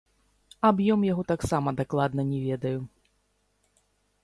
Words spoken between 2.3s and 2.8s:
не ведаю.